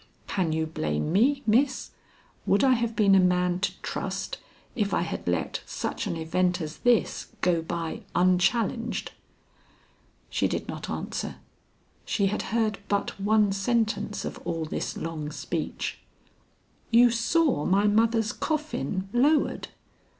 Can 0.25 0.51
you 0.51 0.65
blame 0.65 1.11
me, 1.13 1.43
Miss? 1.45 1.91
Would 2.47 2.63
I 2.63 2.71
have 2.73 2.95
been 2.95 3.13
a 3.13 3.19
man 3.19 3.59
to 3.59 3.79
trust 3.83 4.39
if 4.75 4.95
I 4.95 5.01
had 5.01 5.27
let 5.27 5.61
such 5.67 6.07
an 6.07 6.17
event 6.17 6.59
as 6.59 6.77
this 6.77 7.27
go 7.41 7.61
by 7.61 8.01
unchallenged?" 8.15 9.11
She 10.27 10.47
did 10.47 10.67
not 10.67 10.89
answer. 10.89 11.35
She 12.03 12.25
had 12.33 12.41
heard 12.49 12.79
but 12.87 13.19
one 13.21 13.51
sentence 13.51 14.25
of 14.25 14.39
all 14.43 14.65
this 14.65 14.97
long 14.97 15.31
speech. 15.31 15.99
"You 16.89 17.11
saw 17.11 17.63
my 17.63 17.85
mother's 17.85 18.33
coffin 18.33 19.07
lowered? 19.13 19.67